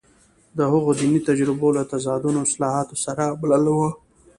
د 0.57 0.59
هغوی 0.71 0.93
دیني 0.99 1.19
تجربه 1.29 1.67
له 1.77 1.83
تضادونو 1.91 2.37
او 2.41 2.45
اصلاحاتو 2.49 2.95
سره 3.05 3.23
مله 3.49 3.71
وه. 3.79 3.89